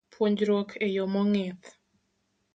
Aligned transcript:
Puonjruok 0.13 0.69
e 0.85 0.87
yo 0.95 1.03
mong'ith 1.13 1.65